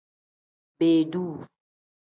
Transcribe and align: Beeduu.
Beeduu. 0.77 1.31